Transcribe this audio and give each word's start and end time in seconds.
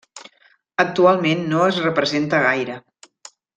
Actualment 0.83 1.45
no 1.53 1.61
es 1.73 1.79
representa 1.85 2.43
gaire. 2.49 2.81